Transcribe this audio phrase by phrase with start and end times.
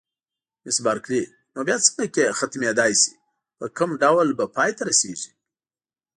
[0.63, 1.21] مس بارکلي:
[1.53, 3.11] نو بیا څنګه ختمېدای شي،
[3.57, 5.31] په کوم ډول به پای ته رسېږي؟